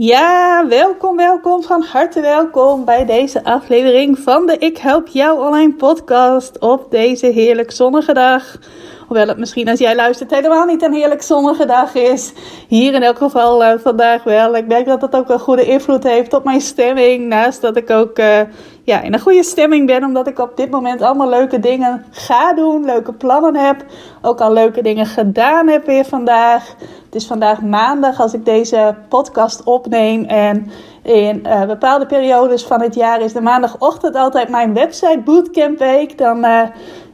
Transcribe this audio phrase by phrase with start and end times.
[0.00, 5.74] Ja, welkom, welkom, van harte welkom bij deze aflevering van de Ik Help Jou Online
[5.74, 8.58] podcast op deze heerlijk zonnige dag.
[9.08, 12.32] Hoewel het misschien als jij luistert helemaal niet een heerlijk zonnige dag is.
[12.68, 14.56] Hier in elk geval uh, vandaag wel.
[14.56, 17.26] Ik merk dat dat ook een goede invloed heeft op mijn stemming.
[17.26, 18.40] Naast dat ik ook uh,
[18.82, 20.04] ja, in een goede stemming ben.
[20.04, 22.84] Omdat ik op dit moment allemaal leuke dingen ga doen.
[22.84, 23.84] Leuke plannen heb.
[24.22, 26.74] Ook al leuke dingen gedaan heb weer vandaag.
[27.04, 30.24] Het is vandaag maandag als ik deze podcast opneem.
[30.24, 30.70] En
[31.02, 36.18] in uh, bepaalde periodes van het jaar is de maandagochtend altijd mijn website bootcamp week.
[36.18, 36.44] Dan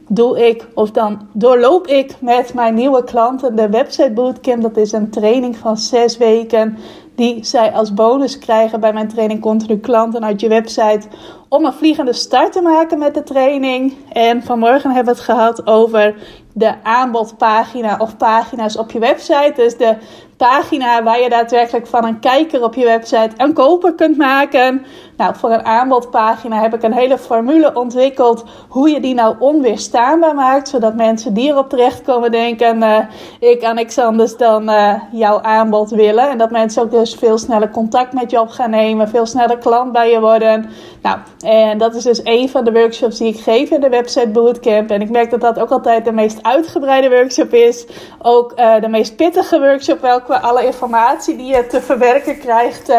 [0.07, 4.61] doe ik of dan doorloop ik met mijn nieuwe klanten de website bootcamp.
[4.61, 6.77] Dat is een training van zes weken
[7.15, 11.07] die zij als bonus krijgen bij mijn training Continu Klanten uit je website.
[11.49, 13.93] Om een vliegende start te maken met de training.
[14.11, 16.15] En vanmorgen hebben we het gehad over
[16.53, 19.53] de aanbodpagina of pagina's op je website.
[19.55, 19.95] Dus de
[20.37, 24.85] pagina waar je daadwerkelijk van een kijker op je website een koper kunt maken.
[25.17, 30.35] Nou, voor een aanbodpagina heb ik een hele formule ontwikkeld hoe je die nou onweerstaanbaar
[30.35, 32.97] maakt, zodat mensen die erop terechtkomen denken: uh,
[33.39, 36.29] ik kan niks anders dan uh, jouw aanbod willen.
[36.29, 39.57] En dat mensen ook dus veel sneller contact met je op gaan nemen, veel sneller
[39.57, 40.69] klant bij je worden.
[41.01, 44.29] Nou, en dat is dus een van de workshops die ik geef in de website
[44.29, 44.89] bootcamp.
[44.89, 47.85] En ik merk dat dat ook altijd de meest uitgebreide workshop is,
[48.21, 52.93] ook uh, de meest pittige workshop wel qua alle informatie die je te verwerken krijgt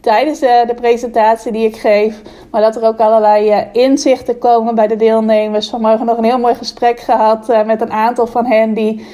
[0.00, 2.22] tijdens uh, de presentatie die ik geef.
[2.50, 5.70] Maar dat er ook allerlei inzichten komen bij de deelnemers.
[5.70, 9.06] Vanmorgen nog een heel mooi gesprek gehad met een aantal van hen die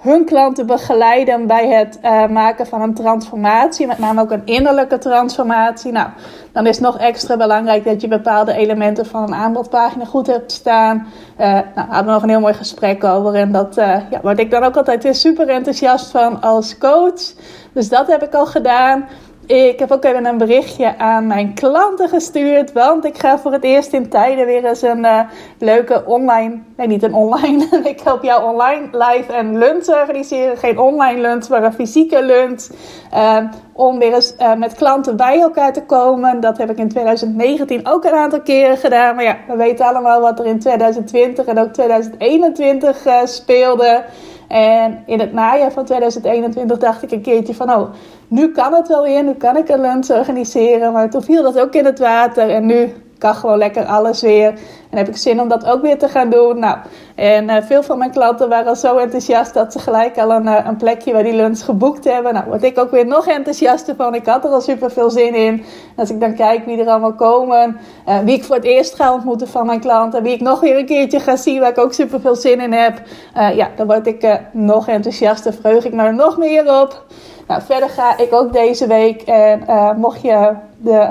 [0.00, 1.98] hun klanten begeleiden bij het
[2.30, 3.86] maken van een transformatie.
[3.86, 5.92] Met name ook een innerlijke transformatie.
[5.92, 6.08] Nou,
[6.52, 10.52] dan is het nog extra belangrijk dat je bepaalde elementen van een aanbodpagina goed hebt
[10.52, 11.06] staan.
[11.36, 13.34] nou, daar hadden we nog een heel mooi gesprek over.
[13.34, 17.32] En dat ja, word ik dan ook altijd super enthousiast van als coach.
[17.72, 19.08] Dus dat heb ik al gedaan.
[19.48, 22.72] Ik heb ook even een berichtje aan mijn klanten gestuurd.
[22.72, 25.20] Want ik ga voor het eerst in tijden weer eens een uh,
[25.58, 26.58] leuke online.
[26.76, 27.68] Nee, niet een online.
[27.92, 30.56] ik help jou online live en lunch organiseren.
[30.56, 32.68] Geen online lunch, maar een fysieke lunch.
[33.14, 33.38] Uh,
[33.72, 36.40] om weer eens uh, met klanten bij elkaar te komen.
[36.40, 39.14] Dat heb ik in 2019 ook een aantal keren gedaan.
[39.14, 44.04] Maar ja, we weten allemaal wat er in 2020 en ook 2021 speelde.
[44.48, 47.90] En in het najaar van 2021 dacht ik een keertje van, oh,
[48.28, 50.92] nu kan het wel weer, nu kan ik een lunch organiseren.
[50.92, 54.48] Maar toen viel dat ook in het water en nu kan gewoon lekker alles weer.
[54.90, 56.58] En heb ik zin om dat ook weer te gaan doen.
[56.58, 56.78] Nou,
[57.18, 60.46] en uh, veel van mijn klanten waren al zo enthousiast dat ze gelijk al een,
[60.46, 62.34] uh, een plekje bij die lunch geboekt hebben.
[62.34, 64.14] Nou, word ik ook weer nog enthousiaster van.
[64.14, 65.64] Ik had er al super veel zin in.
[65.96, 67.76] Als ik dan kijk wie er allemaal komen,
[68.08, 70.78] uh, wie ik voor het eerst ga ontmoeten van mijn klanten, wie ik nog weer
[70.78, 73.02] een keertje ga zien waar ik ook super veel zin in heb,
[73.34, 75.52] ja, dan word ik nog enthousiaster.
[75.52, 77.04] Vreug ik me er nog meer op.
[77.46, 79.22] Nou, verder ga ik ook deze week.
[79.22, 79.64] En
[79.96, 81.08] mocht je de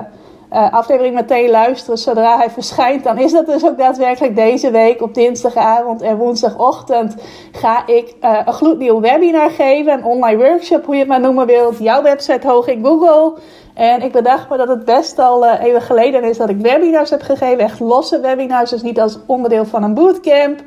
[0.53, 5.01] uh, aflevering meteen luisteren zodra hij verschijnt, dan is dat dus ook daadwerkelijk deze week
[5.01, 7.15] op dinsdagavond en woensdagochtend
[7.51, 11.45] ga ik uh, een gloednieuw webinar geven, een online workshop, hoe je het maar noemen
[11.45, 13.33] wilt, jouw website hoog in Google.
[13.73, 17.09] En ik bedacht me dat het best al uh, even geleden is dat ik webinars
[17.09, 20.59] heb gegeven, echt losse webinars, dus niet als onderdeel van een bootcamp.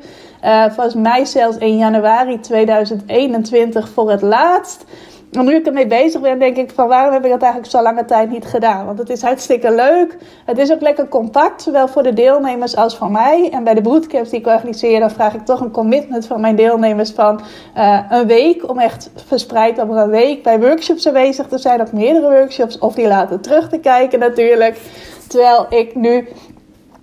[0.69, 4.85] volgens mij zelfs in januari 2021 voor het laatst.
[5.31, 7.81] En nu ik ermee bezig ben, denk ik van waarom heb ik dat eigenlijk zo
[7.81, 8.85] lange tijd niet gedaan?
[8.85, 10.17] Want het is hartstikke leuk.
[10.45, 13.49] Het is ook lekker compact, zowel voor de deelnemers als voor mij.
[13.51, 16.55] En bij de bootcamps die ik organiseer, dan vraag ik toch een commitment van mijn
[16.55, 17.41] deelnemers van
[17.77, 18.69] uh, een week.
[18.69, 21.81] Om echt verspreid over een week bij workshops aanwezig te zijn.
[21.81, 22.79] Of meerdere workshops.
[22.79, 24.79] Of die laten terug te kijken natuurlijk.
[25.27, 26.27] Terwijl ik nu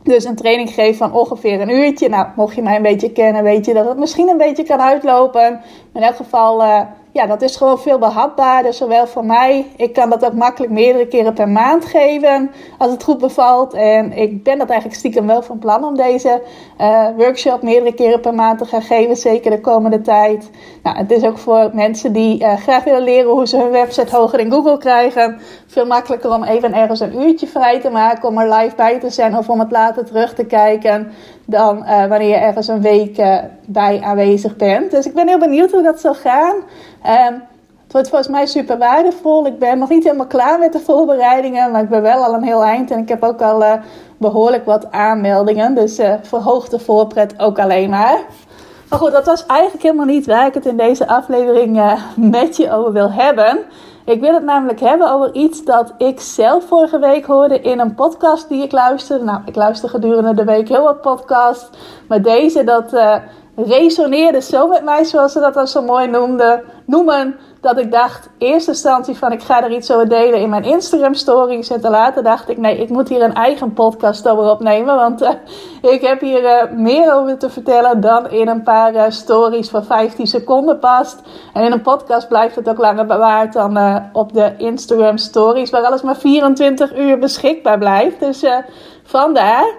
[0.03, 2.09] dus een training geef van ongeveer een uurtje.
[2.09, 4.81] Nou, mocht je mij een beetje kennen, weet je dat het misschien een beetje kan
[4.81, 5.61] uitlopen.
[5.95, 6.63] in elk geval...
[6.63, 6.81] Uh,
[7.19, 9.67] ja, dat is gewoon veel behapbaarder, zowel voor mij.
[9.77, 13.75] Ik kan dat ook makkelijk meerdere keren per maand geven, als het goed bevalt.
[13.75, 16.43] En ik ben dat eigenlijk stiekem wel van plan om deze
[16.81, 20.51] uh, workshop meerdere keren per maand te gaan geven, zeker de komende tijd.
[20.83, 24.17] Nou, het is ook voor mensen die uh, graag willen leren hoe ze hun website
[24.17, 28.39] hoger in Google krijgen, veel makkelijker om even ergens een uurtje vrij te maken om
[28.39, 31.13] er live bij te zijn of om het later terug te kijken
[31.51, 34.91] dan uh, wanneer je ergens een week uh, bij aanwezig bent.
[34.91, 36.55] Dus ik ben heel benieuwd hoe dat zal gaan.
[36.55, 37.43] Um,
[37.83, 39.47] Het wordt volgens mij super waardevol.
[39.47, 42.43] Ik ben nog niet helemaal klaar met de voorbereidingen, maar ik ben wel al een
[42.43, 42.91] heel eind.
[42.91, 43.73] En ik heb ook al uh,
[44.17, 45.75] behoorlijk wat aanmeldingen.
[45.75, 48.19] Dus verhoog de voorpret ook alleen maar.
[48.89, 52.73] Maar goed, dat was eigenlijk helemaal niet waar ik het in deze aflevering met je
[52.73, 53.59] over wil hebben.
[54.09, 57.95] Ik wil het namelijk hebben over iets dat ik zelf vorige week hoorde in een
[57.95, 59.25] podcast die ik luisterde.
[59.25, 61.71] Nou, ik luister gedurende de week heel wat podcasts.
[62.09, 63.15] Maar deze, dat uh,
[63.57, 68.29] resoneerde zo met mij, zoals ze dat dan zo mooi noemden, noemen dat ik dacht,
[68.39, 71.71] eerste instantie van ik ga er iets over delen in mijn Instagram stories.
[71.71, 74.97] En te later dacht ik, nee, ik moet hier een eigen podcast over opnemen.
[74.97, 75.31] Want uh,
[75.93, 79.85] ik heb hier uh, meer over te vertellen dan in een paar uh, stories van
[79.85, 81.23] 15 seconden past.
[81.53, 85.71] En in een podcast blijft het ook langer bewaard dan op de Instagram stories.
[85.71, 88.21] Waar alles maar 24 uur beschikbaar blijft.
[88.21, 88.45] Dus
[89.03, 89.75] vandaar.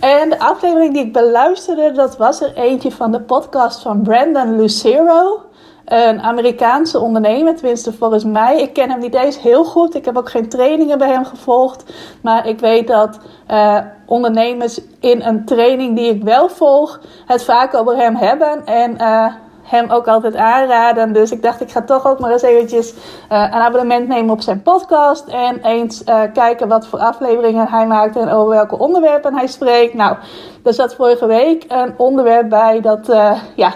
[0.00, 4.56] En de aflevering die ik beluisterde, dat was er eentje van de podcast van Brandon
[4.56, 5.49] Lucero
[5.90, 8.60] een Amerikaanse ondernemer, tenminste volgens mij.
[8.60, 9.94] Ik ken hem niet eens heel goed.
[9.94, 11.84] Ik heb ook geen trainingen bij hem gevolgd.
[12.22, 13.18] Maar ik weet dat
[13.50, 18.66] uh, ondernemers in een training die ik wel volg, het vaak over hem hebben.
[18.66, 19.34] En uh,
[19.70, 21.12] hem ook altijd aanraden.
[21.12, 24.40] Dus ik dacht, ik ga toch ook maar eens eventjes uh, een abonnement nemen op
[24.40, 25.28] zijn podcast.
[25.28, 29.94] En eens uh, kijken wat voor afleveringen hij maakt en over welke onderwerpen hij spreekt.
[29.94, 30.16] Nou,
[30.64, 33.72] er zat vorige week een onderwerp bij dat uh, ja,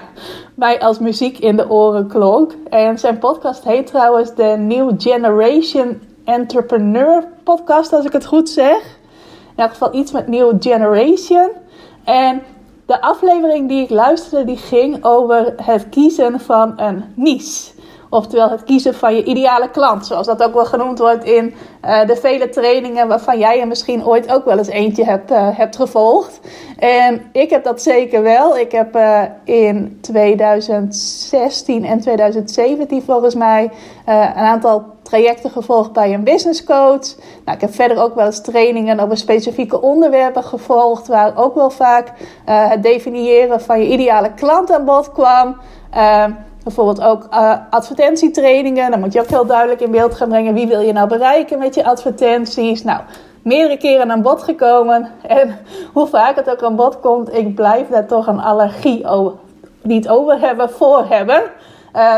[0.55, 2.53] mij als muziek in de oren klonk.
[2.71, 8.79] En zijn podcast heet trouwens de New Generation Entrepreneur Podcast, als ik het goed zeg.
[9.57, 11.49] In elk geval iets met New Generation.
[12.05, 12.43] En
[12.87, 17.74] de aflevering die ik luisterde, die ging over het kiezen van een niche.
[18.15, 22.07] Oftewel het kiezen van je ideale klant, zoals dat ook wel genoemd wordt in uh,
[22.07, 25.77] de vele trainingen waarvan jij er misschien ooit ook wel eens eentje hebt, uh, hebt
[25.77, 26.41] gevolgd.
[26.79, 28.59] En ik heb dat zeker wel.
[28.59, 33.71] Ik heb uh, in 2016 en 2017 volgens mij
[34.07, 37.17] een aantal trajecten gevolgd bij een business coach.
[37.45, 41.71] Nou, ik heb verder ook wel eens trainingen over specifieke onderwerpen gevolgd, waar ook wel
[41.71, 42.13] vaak
[42.45, 45.57] het definiëren van je ideale klant aan bod kwam.
[46.65, 48.91] Bijvoorbeeld ook uh, advertentietrainingen.
[48.91, 50.55] Dan moet je ook heel duidelijk in beeld gaan brengen.
[50.55, 52.85] Wie wil je nou bereiken met je advertenties?
[52.85, 53.01] Nou,
[53.43, 55.09] meerdere keren aan bod gekomen.
[55.27, 55.59] En
[55.93, 59.39] hoe vaak het ook aan bod komt, ik blijf daar toch een allergie over,
[59.83, 61.43] niet over hebben, voor hebben.
[61.97, 62.17] Uh,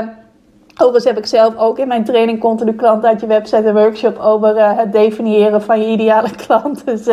[0.78, 4.18] Overigens heb ik zelf ook in mijn training Continu Klant uit je website een workshop
[4.18, 6.86] over uh, het definiëren van je ideale klant.
[6.86, 7.06] Dus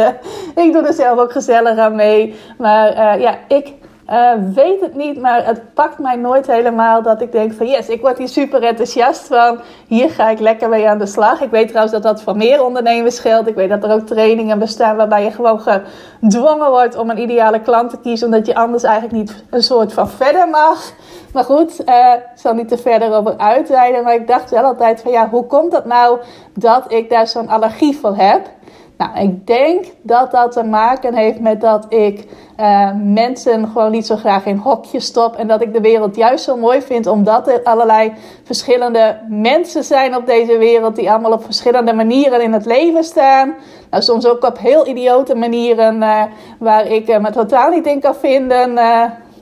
[0.56, 2.36] ik doe er zelf ook gezellig aan mee.
[2.58, 3.74] Maar ja, ik
[4.14, 7.90] uh, weet het niet, maar het pakt mij nooit helemaal dat ik denk van yes,
[7.90, 9.60] ik word hier super enthousiast van.
[9.88, 11.42] Hier ga ik lekker mee aan de slag.
[11.42, 13.48] Ik weet trouwens dat dat voor meer ondernemers geldt.
[13.48, 17.62] Ik weet dat er ook trainingen bestaan waarbij je gewoon gedwongen wordt om een ideale
[17.62, 20.92] klant te kiezen, omdat je anders eigenlijk niet een soort van verder mag.
[21.34, 24.04] Maar goed, uh, ik zal niet te verder over uitweiden.
[24.04, 26.20] Maar ik dacht wel altijd van ja, hoe komt dat nou
[26.54, 28.48] dat ik daar zo'n allergie voor heb?
[29.04, 32.28] Nou, ik denk dat dat te maken heeft met dat ik
[32.60, 35.36] uh, mensen gewoon niet zo graag in hokjes stop.
[35.36, 38.14] En dat ik de wereld juist zo mooi vind, omdat er allerlei
[38.44, 40.96] verschillende mensen zijn op deze wereld.
[40.96, 43.56] Die allemaal op verschillende manieren in het leven staan.
[43.90, 46.24] Nou, soms ook op heel idiote manieren uh,
[46.60, 48.78] waar ik uh, me totaal niet in kan vinden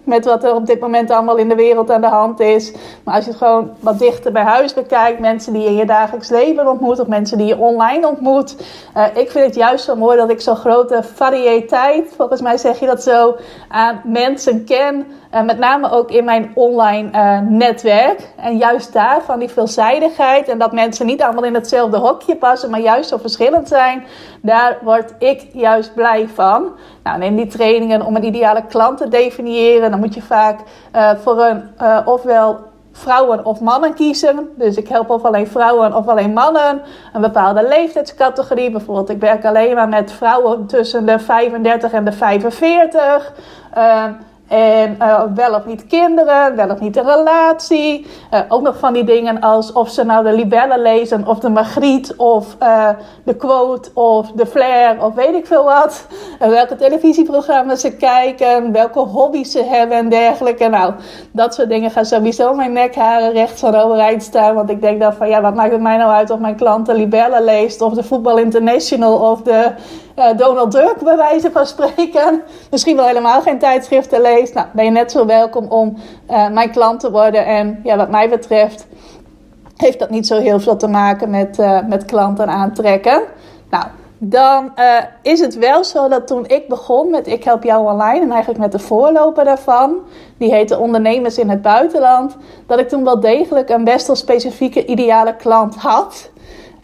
[0.03, 2.73] met wat er op dit moment allemaal in de wereld aan de hand is.
[3.03, 5.85] Maar als je het gewoon wat dichter bij huis bekijkt, mensen die je in je
[5.85, 8.55] dagelijks leven ontmoet of mensen die je online ontmoet.
[8.97, 12.79] Uh, ik vind het juist zo mooi dat ik zo'n grote variëteit, volgens mij zeg
[12.79, 13.35] je dat zo,
[13.67, 15.05] aan mensen ken.
[15.33, 18.33] Uh, met name ook in mijn online uh, netwerk.
[18.35, 22.69] En juist daar van die veelzijdigheid en dat mensen niet allemaal in hetzelfde hokje passen,
[22.69, 24.03] maar juist zo verschillend zijn.
[24.41, 26.71] Daar word ik juist blij van.
[27.03, 29.91] Nou, neem die trainingen om een ideale klant te definiëren.
[29.91, 30.59] Dan moet je vaak
[30.95, 31.69] uh, voor een
[32.05, 32.59] ofwel
[32.91, 34.49] vrouwen of mannen kiezen.
[34.55, 36.81] Dus ik help of alleen vrouwen of alleen mannen.
[37.13, 38.71] Een bepaalde leeftijdscategorie.
[38.71, 43.33] Bijvoorbeeld, ik werk alleen maar met vrouwen tussen de 35 en de 45.
[44.51, 48.05] En uh, wel of niet kinderen, wel of niet een relatie.
[48.33, 51.49] Uh, ook nog van die dingen als of ze nou de libellen lezen, of de
[51.49, 52.89] Magriet, of uh,
[53.23, 56.07] de quote, of de flair, of weet ik veel wat.
[56.39, 60.67] welke televisieprogramma's ze kijken, welke hobby's ze hebben en dergelijke.
[60.67, 60.93] Nou,
[61.31, 64.55] dat soort dingen gaan sowieso mijn nekharen recht van overeind staan.
[64.55, 66.85] Want ik denk dan van, ja, wat maakt het mij nou uit of mijn klant
[66.85, 69.71] de libellen leest, of de Voetbal International, of de
[70.15, 72.41] Donald Duck, bij wijze van spreken.
[72.71, 74.53] Misschien wel helemaal geen tijdschriften leest.
[74.53, 75.97] Nou, ben je net zo welkom om
[76.29, 77.45] uh, mijn klant te worden.
[77.45, 78.87] En ja, wat mij betreft
[79.75, 83.21] heeft dat niet zo heel veel te maken met, uh, met klanten aantrekken.
[83.69, 83.85] Nou,
[84.17, 84.71] dan
[85.21, 88.59] is het wel zo dat toen ik begon met Ik Help Jou Online en eigenlijk
[88.59, 89.95] met de voorloper daarvan,
[90.37, 92.37] die heette Ondernemers in het Buitenland,
[92.67, 96.29] dat ik toen wel degelijk een best wel specifieke ideale klant had.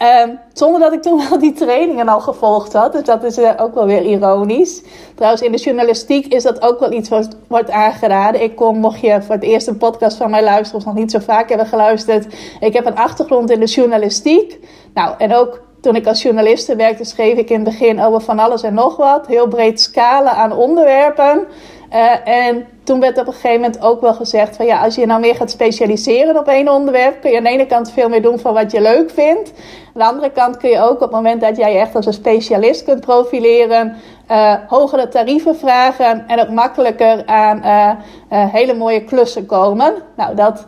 [0.02, 2.92] Um, zonder dat ik toen wel die trainingen al gevolgd had.
[2.94, 4.84] Dus dat is uh, ook wel weer ironisch.
[5.16, 8.42] Trouwens, in de journalistiek is dat ook wel iets wat wordt aangeraden.
[8.42, 11.12] Ik kom, mocht je voor het eerst een podcast van mij luisteren of nog niet
[11.12, 12.36] zo vaak hebben geluisterd.
[12.60, 14.60] Ik heb een achtergrond in de journalistiek.
[14.94, 18.40] Nou, en ook toen ik als journaliste werkte, schreef ik in het begin over van
[18.40, 19.28] alles en nog wat.
[19.28, 21.48] Heel breed scalen aan onderwerpen.
[21.94, 25.06] Uh, en toen werd op een gegeven moment ook wel gezegd van ja, als je
[25.06, 28.22] nou meer gaat specialiseren op één onderwerp, kun je aan de ene kant veel meer
[28.22, 29.52] doen van wat je leuk vindt.
[29.86, 32.14] Aan de andere kant kun je ook op het moment dat jij echt als een
[32.14, 33.96] specialist kunt profileren,
[34.32, 37.92] uh, hogere tarieven vragen en ook makkelijker aan uh,
[38.30, 39.94] hele mooie klussen komen.
[40.16, 40.66] Nou, dat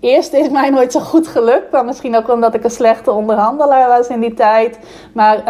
[0.00, 1.72] eerste is mij nooit zo goed gelukt.
[1.72, 4.78] Maar misschien ook omdat ik een slechte onderhandelaar was in die tijd.
[5.12, 5.42] Maar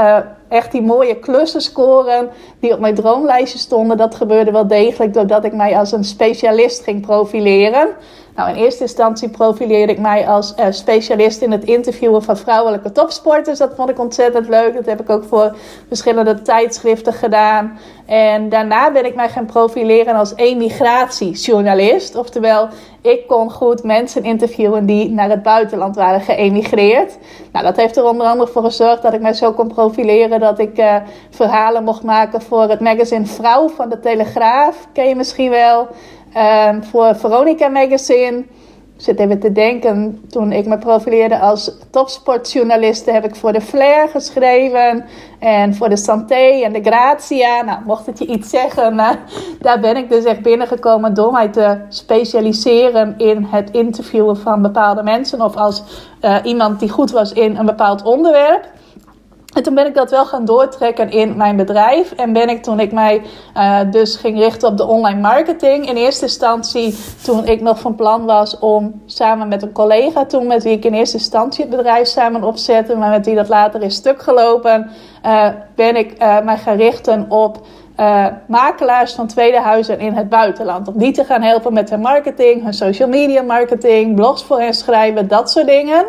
[0.51, 2.29] echt die mooie klussen scoren
[2.61, 6.83] die op mijn droomlijstje stonden, dat gebeurde wel degelijk doordat ik mij als een specialist
[6.83, 7.89] ging profileren.
[8.41, 12.93] Nou, in eerste instantie profileerde ik mij als uh, specialist in het interviewen van vrouwelijke
[12.93, 13.59] topsporters.
[13.59, 14.75] Dat vond ik ontzettend leuk.
[14.75, 15.57] Dat heb ik ook voor
[15.89, 17.79] verschillende tijdschriften gedaan.
[18.07, 22.17] En daarna ben ik mij gaan profileren als emigratiejournalist.
[22.17, 22.69] Oftewel,
[23.01, 27.19] ik kon goed mensen interviewen die naar het buitenland waren geëmigreerd.
[27.53, 30.59] Nou, dat heeft er onder andere voor gezorgd dat ik mij zo kon profileren dat
[30.59, 30.97] ik uh,
[31.31, 34.87] verhalen mocht maken voor het magazine Vrouw van de Telegraaf.
[34.93, 35.89] Ken je misschien wel.
[36.69, 38.45] Um, voor Veronica Magazine.
[38.97, 43.61] Ik zit even te denken, toen ik me profileerde als topsportjournaliste, heb ik voor de
[43.61, 45.05] Flair geschreven.
[45.39, 47.63] En voor de Santé en de Grazia.
[47.63, 49.11] Nou, mocht het je iets zeggen, uh,
[49.61, 55.03] daar ben ik dus echt binnengekomen door mij te specialiseren in het interviewen van bepaalde
[55.03, 55.41] mensen.
[55.41, 55.83] Of als
[56.23, 58.69] uh, iemand die goed was in een bepaald onderwerp.
[59.55, 62.13] En toen ben ik dat wel gaan doortrekken in mijn bedrijf.
[62.13, 63.23] En ben ik toen ik mij
[63.57, 65.89] uh, dus ging richten op de online marketing.
[65.89, 70.47] In eerste instantie toen ik nog van plan was om samen met een collega toen
[70.47, 72.97] met wie ik in eerste instantie het bedrijf samen opzette.
[72.97, 74.91] Maar met wie dat later is stuk gelopen.
[75.27, 77.59] Uh, ben ik uh, mij gaan richten op
[78.47, 80.89] makelaars van tweede huizen in het buitenland.
[80.89, 84.75] Om die te gaan helpen met hun marketing, hun social media marketing, blogs voor hen
[84.75, 86.07] schrijven, dat soort dingen.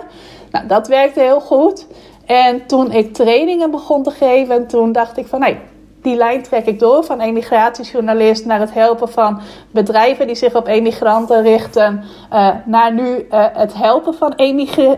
[0.52, 1.88] Nou, dat werkte heel goed.
[2.32, 5.58] En toen ik trainingen begon te geven, toen dacht ik van nee,
[6.02, 9.42] die lijn trek ik door van emigratiejournalist naar het helpen van
[9.72, 12.04] bedrijven die zich op emigranten richten,
[12.34, 14.34] uh, naar nu uh, het helpen van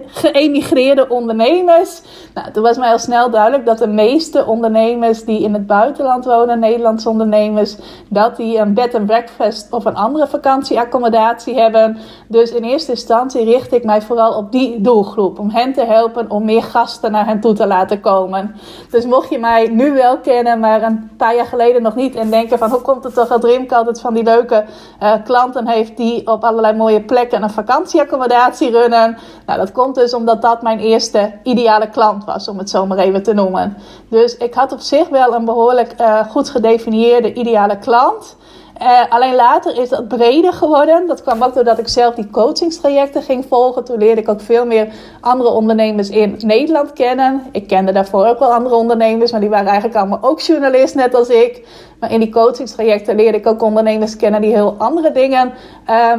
[0.07, 2.01] geëmigreerde ondernemers.
[2.33, 6.25] Nou, toen was mij al snel duidelijk dat de meeste ondernemers die in het buitenland
[6.25, 7.75] wonen, Nederlandse ondernemers,
[8.09, 11.97] dat die een bed and breakfast of een andere vakantieaccommodatie hebben.
[12.27, 16.29] Dus in eerste instantie richt ik mij vooral op die doelgroep, om hen te helpen
[16.29, 18.55] om meer gasten naar hen toe te laten komen.
[18.89, 22.15] Dus mocht je mij nu wel kennen, maar een paar jaar geleden nog niet.
[22.15, 24.65] En denken van hoe komt het toch dat Rimke altijd van die leuke
[25.03, 29.17] uh, klanten heeft die op allerlei mooie plekken een vakantieaccommodatie runnen.
[29.45, 32.97] Nou, dat komt dus omdat dat mijn eerste ideale klant was, om het zo maar
[32.97, 33.77] even te noemen.
[34.09, 38.35] Dus ik had op zich wel een behoorlijk uh, goed gedefinieerde ideale klant.
[38.83, 41.07] Uh, alleen later is dat breder geworden.
[41.07, 43.83] Dat kwam ook doordat ik zelf die coachingstrajecten ging volgen.
[43.83, 44.87] Toen leerde ik ook veel meer
[45.21, 47.43] andere ondernemers in Nederland kennen.
[47.51, 51.15] Ik kende daarvoor ook wel andere ondernemers, maar die waren eigenlijk allemaal ook journalist, net
[51.15, 51.67] als ik.
[51.99, 55.53] Maar in die coachingstrajecten leerde ik ook ondernemers kennen die heel andere dingen
[55.89, 56.13] uh,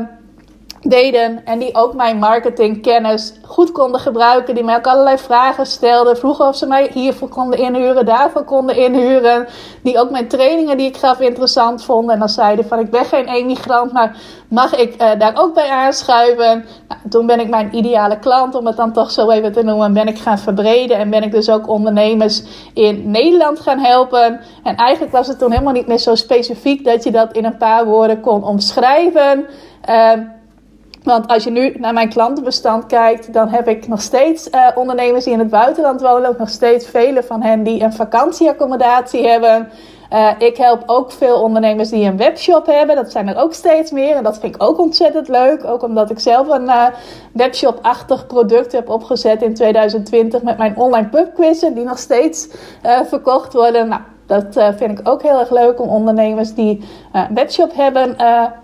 [0.85, 4.55] deden en die ook mijn marketingkennis goed konden gebruiken.
[4.55, 6.17] Die mij ook allerlei vragen stelden.
[6.17, 9.47] Vroegen of ze mij hiervoor konden inhuren, daarvoor konden inhuren.
[9.83, 12.13] Die ook mijn trainingen die ik gaf interessant vonden.
[12.13, 14.17] En dan zeiden van ik ben geen emigrant, maar
[14.49, 16.65] mag ik uh, daar ook bij aanschuiven?
[16.89, 19.93] Nou, toen ben ik mijn ideale klant, om het dan toch zo even te noemen,
[19.93, 20.97] ben ik gaan verbreden.
[20.99, 22.43] En ben ik dus ook ondernemers
[22.75, 24.41] in Nederland gaan helpen.
[24.63, 27.57] En eigenlijk was het toen helemaal niet meer zo specifiek dat je dat in een
[27.57, 29.47] paar woorden kon omschrijven.
[29.89, 30.13] Uh,
[31.05, 35.25] want als je nu naar mijn klantenbestand kijkt, dan heb ik nog steeds uh, ondernemers
[35.25, 36.29] die in het buitenland wonen.
[36.29, 39.69] Ook nog steeds vele van hen die een vakantieaccommodatie hebben.
[40.13, 42.97] Uh, ik help ook veel ondernemers die een webshop hebben.
[42.97, 44.17] Dat zijn er ook steeds meer.
[44.17, 45.65] En dat vind ik ook ontzettend leuk.
[45.65, 46.87] Ook omdat ik zelf een uh,
[47.33, 51.75] webshop-achtig product heb opgezet in 2020 met mijn online pubquizzen.
[51.75, 52.49] Die nog steeds
[53.07, 53.89] verkocht worden.
[53.89, 58.17] Nou, dat vind ik ook heel erg leuk om ondernemers die een webshop hebben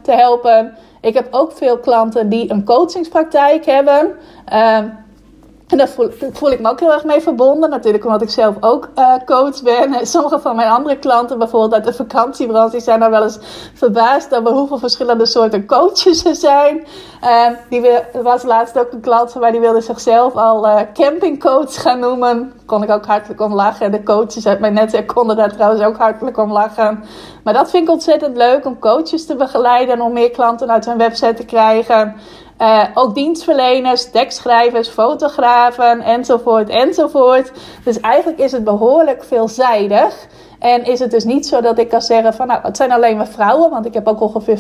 [0.03, 0.75] te helpen.
[1.01, 4.17] Ik heb ook veel klanten die een coachingspraktijk hebben.
[4.53, 4.79] Uh,
[5.71, 5.89] En daar
[6.33, 7.71] voel, ik me ook heel erg mee verbonden.
[7.71, 9.95] Natuurlijk omdat ik zelf ook uh, coach ben.
[9.95, 13.39] En sommige van mijn andere klanten, bijvoorbeeld uit de vakantiebranche, zijn daar wel eens
[13.75, 16.87] verbaasd over hoeveel verschillende soorten coaches er zijn.
[17.25, 17.91] Uh, die
[18.23, 22.53] was laatst ook een klant mij, die wilde zichzelf al uh, campingcoach gaan noemen.
[22.67, 23.93] Kon ik ook hartelijk om lachen.
[23.93, 27.05] De coaches uit mijn netwerk konden daar trouwens ook hartelijk om lachen.
[27.45, 30.85] Maar dat vind ik ontzettend leuk om coaches te begeleiden en om meer klanten uit
[30.85, 32.17] hun website te krijgen.
[32.61, 37.53] Uh, ook dienstverleners, tekstschrijvers, fotografen enzovoort enzovoort.
[37.85, 40.27] Dus eigenlijk is het behoorlijk veelzijdig.
[40.59, 43.17] En is het dus niet zo dat ik kan zeggen van nou, het zijn alleen
[43.17, 44.59] maar vrouwen, want ik heb ook ongeveer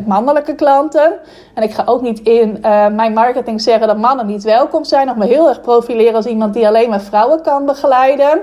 [0.00, 1.12] 5% mannelijke klanten.
[1.54, 5.10] En ik ga ook niet in uh, mijn marketing zeggen dat mannen niet welkom zijn,
[5.10, 8.40] of me heel erg profileren als iemand die alleen maar vrouwen kan begeleiden.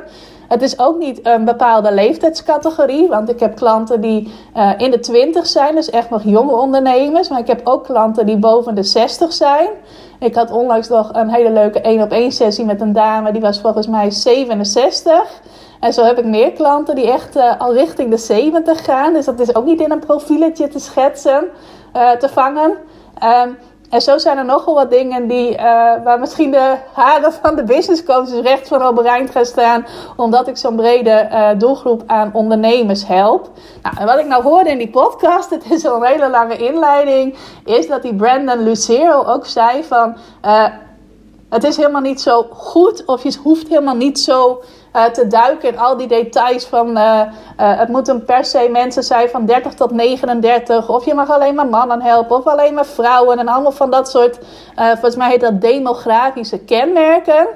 [0.49, 4.99] Het is ook niet een bepaalde leeftijdscategorie, want ik heb klanten die uh, in de
[4.99, 7.29] 20 zijn, dus echt nog jonge ondernemers.
[7.29, 9.69] Maar ik heb ook klanten die boven de 60 zijn.
[10.19, 13.41] Ik had onlangs nog een hele leuke 1 op 1 sessie met een dame, die
[13.41, 15.41] was volgens mij 67.
[15.79, 19.13] En zo heb ik meer klanten die echt uh, al richting de 70 gaan.
[19.13, 21.43] Dus dat is ook niet in een profieletje te schetsen,
[21.95, 22.73] uh, te vangen.
[23.23, 23.57] Um,
[23.89, 25.59] en zo zijn er nogal wat dingen die, uh,
[26.03, 29.85] waar misschien de haren van de business coaches recht van overeind gaan staan.
[30.15, 33.49] Omdat ik zo'n brede uh, doelgroep aan ondernemers help.
[33.83, 36.57] Nou, en wat ik nou hoorde in die podcast, het is al een hele lange
[36.57, 40.17] inleiding, is dat die Brandon Lucero ook zei van...
[40.45, 40.65] Uh,
[41.49, 44.61] het is helemaal niet zo goed of je hoeft helemaal niet zo
[44.99, 47.21] uh, te duiken in al die details van uh,
[47.55, 51.67] het moeten per se mensen zijn van 30 tot 39 of je mag alleen maar
[51.67, 54.39] mannen helpen of alleen maar vrouwen en allemaal van dat soort,
[54.75, 57.47] volgens mij heet dat demografische kenmerken.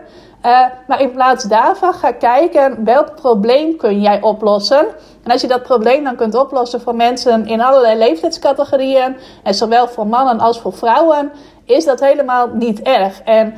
[0.88, 4.86] maar in plaats daarvan ga kijken welk probleem kun jij oplossen.
[5.24, 9.88] En als je dat probleem dan kunt oplossen voor mensen in allerlei leeftijdscategorieën, en zowel
[9.88, 11.32] voor mannen als voor vrouwen,
[11.66, 13.22] is dat helemaal niet erg.
[13.22, 13.54] En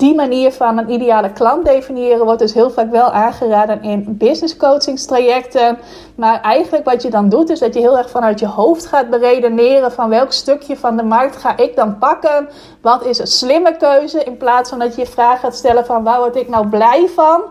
[0.00, 4.56] die manier van een ideale klant definiëren wordt dus heel vaak wel aangeraden in business
[4.56, 5.78] coachingstrajecten.
[6.14, 9.10] Maar eigenlijk wat je dan doet is dat je heel erg vanuit je hoofd gaat
[9.10, 12.48] beredeneren van welk stukje van de markt ga ik dan pakken.
[12.82, 16.02] Wat is een slimme keuze in plaats van dat je je vraag gaat stellen van
[16.02, 17.42] waar word ik nou blij van.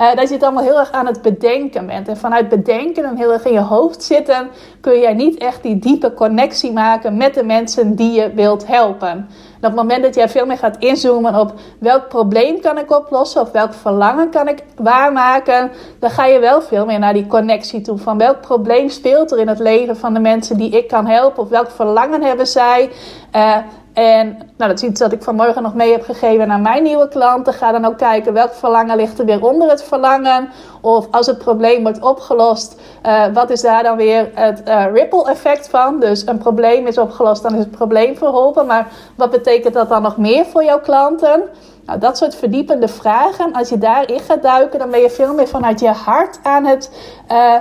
[0.00, 2.08] Uh, dat je het allemaal heel erg aan het bedenken bent.
[2.08, 4.48] En vanuit bedenken en heel erg in je hoofd zitten,
[4.80, 9.28] kun jij niet echt die diepe connectie maken met de mensen die je wilt helpen.
[9.62, 13.40] Op het moment dat jij veel meer gaat inzoomen op welk probleem kan ik oplossen
[13.40, 17.80] of welk verlangen kan ik waarmaken, dan ga je wel veel meer naar die connectie
[17.80, 17.98] toe.
[17.98, 21.42] Van welk probleem speelt er in het leven van de mensen die ik kan helpen
[21.42, 22.90] of welk verlangen hebben zij.
[23.36, 23.56] Uh,
[23.92, 24.26] en
[24.56, 27.52] nou, dat is iets dat ik vanmorgen nog mee heb gegeven aan mijn nieuwe klanten.
[27.52, 30.48] Ga dan ook kijken welk verlangen ligt er weer onder het verlangen.
[30.80, 35.30] Of als het probleem wordt opgelost, uh, wat is daar dan weer het uh, ripple
[35.30, 36.00] effect van?
[36.00, 38.66] Dus een probleem is opgelost, dan is het probleem verholpen.
[38.66, 41.42] Maar wat betekent dat dan nog meer voor jouw klanten?
[41.86, 45.48] Nou, dat soort verdiepende vragen, als je daarin gaat duiken, dan ben je veel meer
[45.48, 46.90] vanuit je hart aan het
[47.32, 47.54] uh,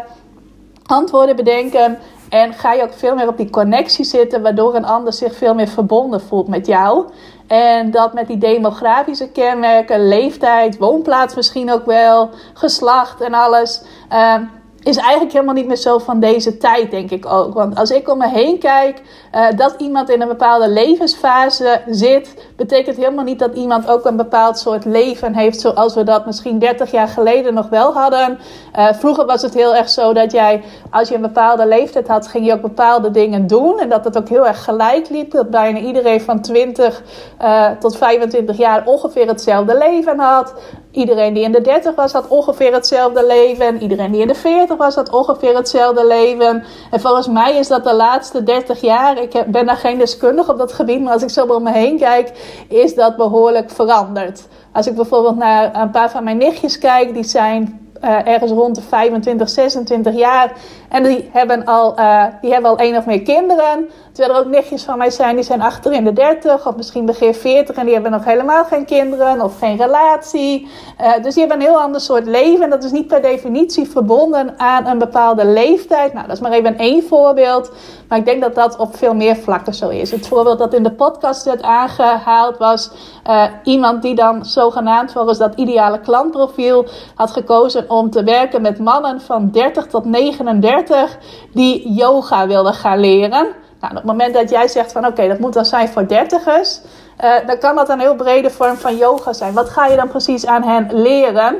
[0.85, 1.97] antwoorden bedenken.
[2.31, 5.53] En ga je ook veel meer op die connectie zitten, waardoor een ander zich veel
[5.53, 7.05] meer verbonden voelt met jou.
[7.47, 13.83] En dat met die demografische kenmerken, leeftijd, woonplaats misschien ook wel, geslacht en alles.
[14.11, 14.35] Uh,
[14.83, 17.53] is eigenlijk helemaal niet meer zo van deze tijd, denk ik ook.
[17.53, 19.01] Want als ik om me heen kijk,
[19.35, 24.15] uh, dat iemand in een bepaalde levensfase zit, betekent helemaal niet dat iemand ook een
[24.15, 28.39] bepaald soort leven heeft, zoals we dat misschien 30 jaar geleden nog wel hadden.
[28.77, 32.27] Uh, vroeger was het heel erg zo dat jij, als je een bepaalde leeftijd had,
[32.27, 33.79] ging je ook bepaalde dingen doen.
[33.79, 35.31] En dat het ook heel erg gelijk liep.
[35.31, 37.01] Dat bijna iedereen van 20
[37.41, 40.53] uh, eh, tot 25 jaar ongeveer hetzelfde leven had.
[40.91, 43.81] Iedereen die in de 30 was, had ongeveer hetzelfde leven.
[43.81, 46.63] Iedereen die in de 40 was, had ongeveer hetzelfde leven.
[46.91, 50.57] En volgens mij is dat de laatste 30 jaar, ik ben daar geen deskundige op
[50.57, 52.31] dat gebied, maar als ik zo om me heen kijk,
[52.67, 54.47] is dat behoorlijk veranderd.
[54.71, 58.75] Als ik bijvoorbeeld naar een paar van mijn nichtjes kijk, die zijn uh, ergens rond
[58.75, 60.53] de 25, 26 jaar.
[60.89, 63.89] En die hebben al, uh, die hebben al één of meer kinderen.
[64.11, 67.05] Terwijl er ook nichtjes van mij zijn, die zijn achter in de 30 of misschien
[67.05, 70.67] begin 40 en die hebben nog helemaal geen kinderen of geen relatie.
[71.01, 73.89] Uh, dus die hebben een heel ander soort leven en dat is niet per definitie
[73.89, 76.13] verbonden aan een bepaalde leeftijd.
[76.13, 77.71] Nou, dat is maar even één voorbeeld.
[78.07, 80.11] Maar ik denk dat dat op veel meer vlakken zo is.
[80.11, 82.91] Het voorbeeld dat in de podcast werd aangehaald was
[83.27, 88.79] uh, iemand die dan zogenaamd volgens dat ideale klantprofiel had gekozen om te werken met
[88.79, 91.17] mannen van 30 tot 39
[91.53, 93.47] die yoga wilden gaan leren.
[93.81, 96.81] Nou, op het moment dat jij zegt van oké, dat moet dan zijn voor dertigers,
[97.23, 99.53] uh, dan kan dat een heel brede vorm van yoga zijn.
[99.53, 101.55] Wat ga je dan precies aan hen leren?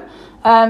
[0.46, 0.62] Uh,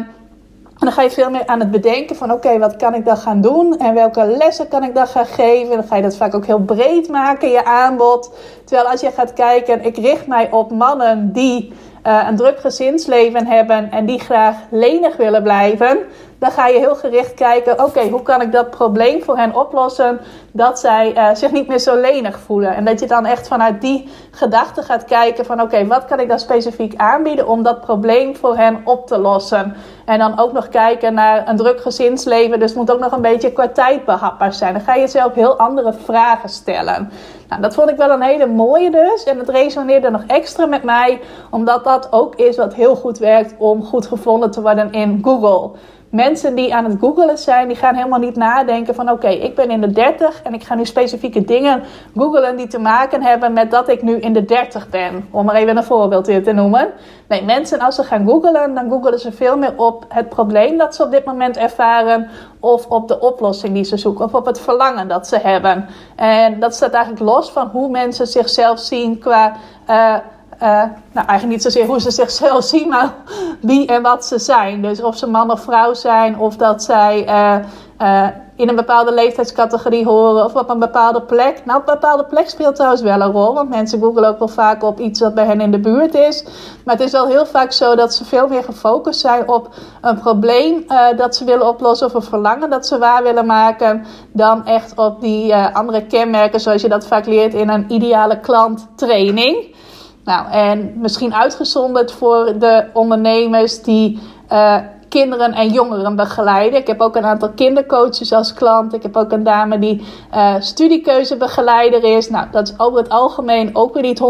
[0.82, 3.18] En dan ga je veel meer aan het bedenken van oké, wat kan ik dan
[3.18, 5.76] gaan doen en welke lessen kan ik dan gaan geven.
[5.76, 8.32] Dan ga je dat vaak ook heel breed maken, je aanbod.
[8.66, 11.74] Terwijl als je gaat kijken, ik richt mij op mannen die
[12.08, 15.98] uh, een druk gezinsleven hebben en die graag lenig willen blijven,
[16.42, 20.20] dan ga je heel gericht kijken: oké, hoe kan ik dat probleem voor hen oplossen
[20.52, 22.76] dat zij uh, zich niet meer zo lenig voelen?
[22.76, 26.30] En dat je dan echt vanuit die gedachte gaat kijken: van oké, wat kan ik
[26.30, 29.76] dan specifiek aanbieden om dat probleem voor hen op te lossen?
[30.06, 33.22] En dan ook nog kijken naar een druk gezinsleven, dus het moet ook nog een
[33.22, 34.74] beetje qua behapbaar zijn.
[34.74, 37.12] Dan ga je zelf heel andere vragen stellen.
[37.48, 39.24] Nou, dat vond ik wel een hele mooie dus.
[39.24, 43.56] En het resoneerde nog extra met mij, omdat dat ook is wat heel goed werkt
[43.58, 45.72] om goed gevonden te worden in Google
[46.12, 49.72] mensen die aan het googelen zijn, die gaan helemaal niet nadenken van oké, ik ben
[49.72, 51.84] in de 30 en ik ga nu specifieke dingen
[52.18, 55.28] googelen die te maken hebben met dat ik nu in de 30 ben.
[55.32, 56.90] Om maar even een voorbeeld hier te noemen.
[57.28, 60.96] Nee, mensen als ze gaan googelen, dan googelen ze veel meer op het probleem dat
[60.96, 64.60] ze op dit moment ervaren of op de oplossing die ze zoeken of op het
[64.60, 65.86] verlangen dat ze hebben.
[66.16, 69.54] En dat staat eigenlijk los van hoe mensen zichzelf zien qua
[69.90, 70.16] uh,
[70.62, 70.68] uh,
[71.12, 73.14] nou, eigenlijk niet zozeer hoe ze zichzelf zien, maar
[73.62, 74.82] wie en wat ze zijn.
[74.82, 77.66] Dus of ze man of vrouw zijn, of dat zij uh,
[78.02, 81.62] uh, in een bepaalde leeftijdscategorie horen, of op een bepaalde plek.
[81.66, 84.48] Nou, op een bepaalde plek speelt trouwens wel een rol, want mensen googelen ook wel
[84.48, 86.44] vaak op iets wat bij hen in de buurt is.
[86.86, 89.70] Maar het is wel heel vaak zo dat ze veel meer gefocust zijn op
[90.02, 90.86] een probleem
[91.18, 95.22] dat ze willen oplossen, of een verlangen dat ze waar willen maken, dan echt op
[95.22, 99.76] die andere kenmerken, zoals je dat vaak leert in een ideale klanttraining.
[100.24, 104.20] Nou, en misschien uitgezonderd voor de ondernemers die
[104.52, 104.78] uh,
[105.12, 106.80] kinderen en jongeren begeleiden.
[106.80, 108.94] Ik heb ook een aantal kindercoaches als klant.
[108.94, 112.30] Ik heb ook een dame die uh, studiekeuzebegeleider is.
[112.30, 114.24] Nou, dat is over het algemeen ook weer niet 100%.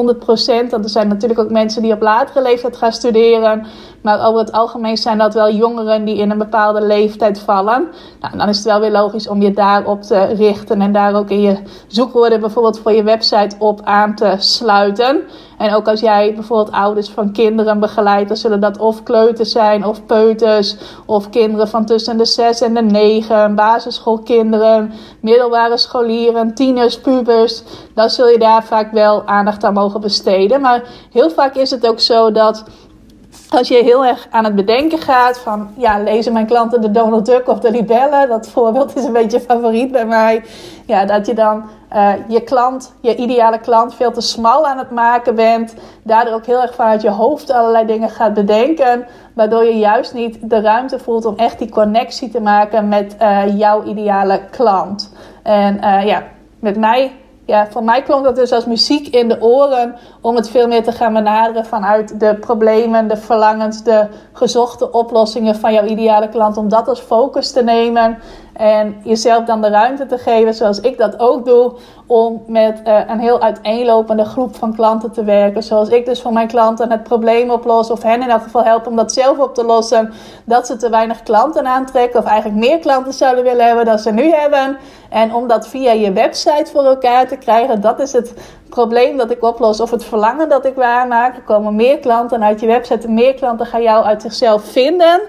[0.70, 3.66] Want er zijn natuurlijk ook mensen die op latere leeftijd gaan studeren.
[4.02, 7.88] Maar over het algemeen zijn dat wel jongeren die in een bepaalde leeftijd vallen.
[8.20, 11.30] Nou, dan is het wel weer logisch om je daarop te richten en daar ook
[11.30, 15.22] in je zoekwoorden bijvoorbeeld voor je website op aan te sluiten.
[15.62, 19.86] En ook als jij bijvoorbeeld ouders van kinderen begeleidt, dan zullen dat of kleuters zijn,
[19.86, 27.00] of peuters, of kinderen van tussen de 6 en de 9, basisschoolkinderen, middelbare scholieren, tieners,
[27.00, 27.64] pubers.
[27.94, 30.62] Dan zul je daar vaak wel aandacht aan mogen besteden.
[30.62, 32.64] Maar heel vaak is het ook zo dat
[33.54, 37.26] als je heel erg aan het bedenken gaat van, ja, lezen mijn klanten de Donald
[37.26, 38.28] Duck of de Libelle?
[38.28, 40.44] Dat voorbeeld is een beetje favoriet bij mij.
[40.86, 44.92] Ja, dat je dan uh, je klant, je ideale klant, veel te smal aan het
[44.92, 45.76] maken bent.
[46.04, 49.06] Daardoor ook heel erg vanuit je hoofd allerlei dingen gaat bedenken.
[49.34, 53.58] Waardoor je juist niet de ruimte voelt om echt die connectie te maken met uh,
[53.58, 55.14] jouw ideale klant.
[55.44, 56.24] En uh, ja,
[56.60, 57.12] met mij
[57.52, 60.84] ja, voor mij klonk dat dus als muziek in de oren om het veel meer
[60.84, 66.58] te gaan benaderen vanuit de problemen, de verlangens, de gezochte oplossingen van jouw ideale klant.
[66.58, 68.18] Om dat als focus te nemen
[68.62, 71.74] en jezelf dan de ruimte te geven, zoals ik dat ook doe,
[72.08, 75.64] om met uh, een heel uiteenlopende groep van klanten te werken.
[75.64, 78.88] Zoals ik dus voor mijn klanten het probleem oplos, of hen in elk geval help
[78.88, 80.14] om dat zelf op te lossen.
[80.46, 84.12] Dat ze te weinig klanten aantrekken, of eigenlijk meer klanten zouden willen hebben dan ze
[84.12, 84.78] nu hebben.
[85.10, 88.34] En om dat via je website voor elkaar te krijgen, dat is het
[88.70, 91.46] probleem dat ik oplos of het verlangen dat ik waarmaak.
[91.46, 95.22] Komen meer klanten uit je website, meer klanten gaan jou uit zichzelf vinden.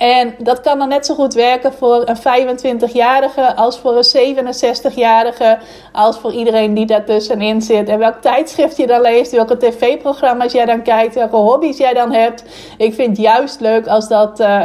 [0.00, 5.58] En dat kan dan net zo goed werken voor een 25-jarige als voor een 67-jarige,
[5.92, 7.88] als voor iedereen die daartussenin zit.
[7.88, 12.12] En welk tijdschrift je dan leest, welke tv-programma's jij dan kijkt, welke hobby's jij dan
[12.12, 12.44] hebt.
[12.76, 14.64] Ik vind het juist leuk als dat uh,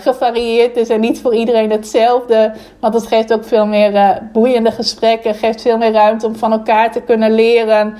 [0.00, 2.52] gevarieerd is en niet voor iedereen hetzelfde.
[2.80, 6.52] Want het geeft ook veel meer uh, boeiende gesprekken, geeft veel meer ruimte om van
[6.52, 7.94] elkaar te kunnen leren.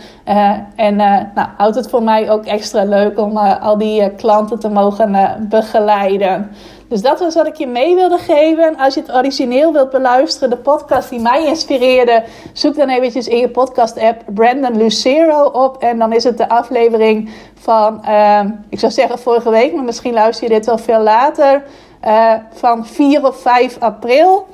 [0.77, 5.47] en nou, houdt het voor mij ook extra leuk om al die klanten te mogen
[5.49, 6.51] begeleiden.
[6.89, 8.77] Dus dat was wat ik je mee wilde geven.
[8.77, 13.39] Als je het origineel wilt beluisteren, de podcast die mij inspireerde, zoek dan eventjes in
[13.39, 15.83] je podcast-app Brandon Lucero op.
[15.83, 20.13] En dan is het de aflevering van, uh, ik zou zeggen vorige week, maar misschien
[20.13, 21.63] luister je dit wel veel later,
[22.05, 24.47] uh, van 4 of 5 april.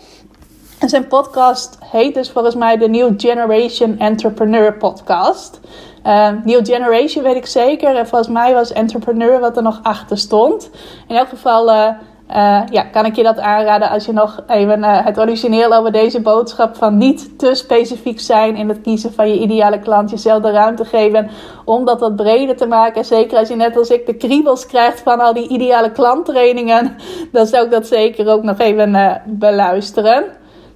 [0.79, 5.61] En zijn podcast heet dus volgens mij de New Generation Entrepreneur Podcast.
[6.07, 7.97] Uh, New Generation weet ik zeker.
[7.97, 10.71] En volgens mij was Entrepreneur wat er nog achter stond.
[11.09, 11.89] In elk geval uh,
[12.37, 15.93] uh, ja, kan ik je dat aanraden als je nog even uh, het origineel over
[15.93, 20.43] deze boodschap van niet te specifiek zijn in het kiezen van je ideale klant, jezelf
[20.43, 21.31] de ruimte geven
[21.65, 23.05] om dat wat breder te maken.
[23.05, 26.97] Zeker als je net als ik de kriebels krijgt van al die ideale klanttrainingen,
[27.33, 30.25] dan zou ik dat zeker ook nog even uh, beluisteren.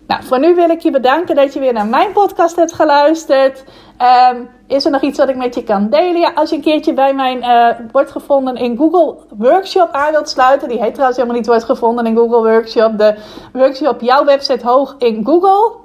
[0.06, 3.64] Nou, voor nu wil ik je bedanken dat je weer naar mijn podcast hebt geluisterd.
[3.96, 6.20] Ehm, is er nog iets wat ik met je kan delen?
[6.20, 10.28] Ja, als je een keertje bij mijn uh, wordt gevonden in Google Workshop aan wilt
[10.28, 10.68] sluiten.
[10.68, 12.98] Die heet trouwens helemaal niet wordt gevonden in Google Workshop.
[12.98, 13.14] De
[13.52, 15.83] workshop Jouw website hoog in Google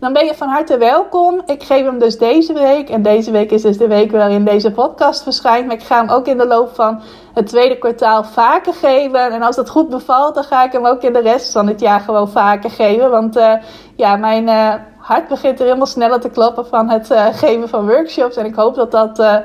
[0.00, 1.42] dan ben je van harte welkom.
[1.46, 2.88] Ik geef hem dus deze week.
[2.88, 5.66] En deze week is dus de week waarin deze podcast verschijnt.
[5.66, 7.00] Maar ik ga hem ook in de loop van
[7.34, 9.32] het tweede kwartaal vaker geven.
[9.32, 11.80] En als dat goed bevalt, dan ga ik hem ook in de rest van het
[11.80, 13.10] jaar gewoon vaker geven.
[13.10, 13.52] Want uh,
[13.96, 17.86] ja, mijn uh, hart begint er helemaal sneller te kloppen van het uh, geven van
[17.86, 18.36] workshops.
[18.36, 19.42] En ik hoop dat dat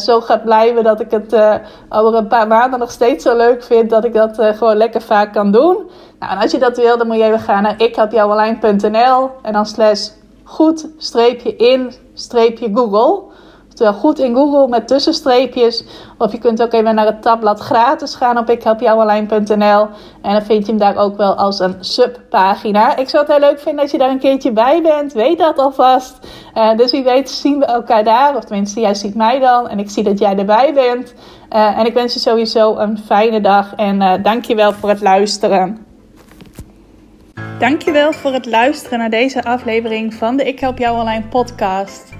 [0.00, 0.84] zo gaat blijven.
[0.84, 3.90] Dat ik het over een paar maanden nog steeds zo leuk vind.
[3.90, 5.90] Dat ik dat gewoon lekker vaak kan doen.
[6.18, 9.66] Nou, en als je dat wil, dan moet je even gaan naar ikhelpjouonline.nl en dan
[9.66, 10.08] slash
[10.44, 10.88] goed
[13.80, 15.84] Oftewel goed in Google met tussenstreepjes.
[16.18, 19.88] Of je kunt ook even naar het tabblad gratis gaan op ikhelpjouonline.nl.
[20.22, 22.96] En dan vind je hem daar ook wel als een subpagina.
[22.96, 25.12] Ik zou het heel leuk vinden als je daar een keertje bij bent.
[25.12, 26.18] Weet dat alvast.
[26.54, 28.36] Uh, dus wie weet zien we elkaar daar.
[28.36, 29.68] Of tenminste, jij ziet mij dan.
[29.68, 31.14] En ik zie dat jij erbij bent.
[31.52, 33.74] Uh, en ik wens je sowieso een fijne dag.
[33.74, 35.86] En uh, dankjewel voor het luisteren.
[37.58, 42.19] Dankjewel voor het luisteren naar deze aflevering van de Ik Help Jou Online podcast.